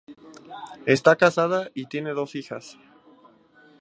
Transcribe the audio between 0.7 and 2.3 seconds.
Está casada y tiene